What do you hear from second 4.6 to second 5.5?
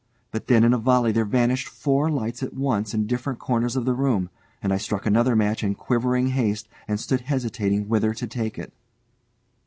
and I struck another